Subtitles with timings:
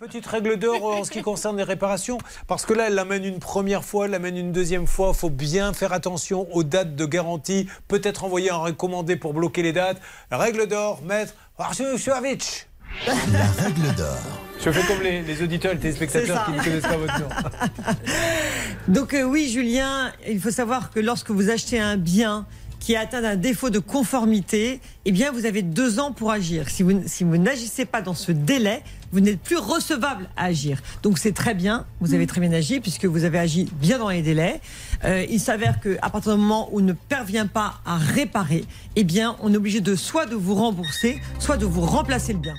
[0.00, 2.16] petite règle d'or en ce qui concerne les réparations
[2.46, 5.10] Parce que là, elle l'amène une première fois, elle l'amène une deuxième fois.
[5.14, 7.68] Il faut bien faire attention aux dates de garantie.
[7.86, 10.00] Peut-être envoyer un recommandé pour bloquer les dates.
[10.30, 12.66] Règle d'or, maître Arsuchovic.
[13.06, 14.16] La règle d'or.
[14.58, 17.28] Je fais comme les, auditeurs et les téléspectateurs qui ne connaissent pas votre nom.
[18.88, 22.46] Donc euh, oui, Julien, il faut savoir que lorsque vous achetez un bien,
[22.80, 26.68] qui atteint un défaut de conformité, eh bien, vous avez deux ans pour agir.
[26.68, 30.82] Si vous, si vous n'agissez pas dans ce délai, vous n'êtes plus recevable à agir.
[31.02, 34.08] Donc c'est très bien, vous avez très bien agi puisque vous avez agi bien dans
[34.08, 34.60] les délais.
[35.04, 38.64] Euh, il s'avère qu'à partir du moment où on ne parvient pas à réparer,
[38.96, 42.38] eh bien, on est obligé de soit de vous rembourser, soit de vous remplacer le
[42.38, 42.54] bien.